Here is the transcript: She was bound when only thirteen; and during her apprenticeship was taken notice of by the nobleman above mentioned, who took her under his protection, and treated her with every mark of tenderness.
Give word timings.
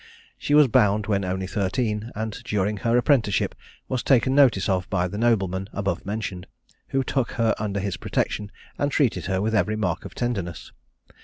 She 0.35 0.55
was 0.55 0.67
bound 0.67 1.05
when 1.05 1.23
only 1.23 1.45
thirteen; 1.45 2.09
and 2.15 2.31
during 2.43 2.77
her 2.77 2.97
apprenticeship 2.97 3.53
was 3.87 4.01
taken 4.01 4.33
notice 4.33 4.67
of 4.67 4.89
by 4.89 5.07
the 5.07 5.19
nobleman 5.19 5.67
above 5.73 6.07
mentioned, 6.07 6.47
who 6.87 7.03
took 7.03 7.33
her 7.33 7.53
under 7.59 7.79
his 7.79 7.97
protection, 7.97 8.51
and 8.79 8.91
treated 8.91 9.27
her 9.27 9.43
with 9.43 9.53
every 9.53 9.75
mark 9.75 10.03
of 10.03 10.15
tenderness. 10.15 10.71